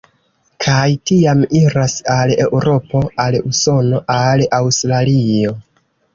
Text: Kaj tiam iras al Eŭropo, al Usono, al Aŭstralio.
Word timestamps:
Kaj 0.63 0.85
tiam 1.09 1.43
iras 1.59 1.97
al 2.13 2.33
Eŭropo, 2.47 3.03
al 3.27 3.39
Usono, 3.51 4.01
al 4.17 4.45
Aŭstralio. 4.63 5.55